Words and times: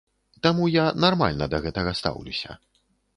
Таму 0.45 0.69
я 0.75 0.85
нармальна 1.05 1.47
да 1.51 1.59
гэтага 1.65 1.91
стаўлюся. 1.99 2.57